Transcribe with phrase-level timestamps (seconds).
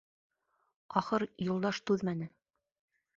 [1.01, 2.31] Ахыр, Юлдаш түҙмәне: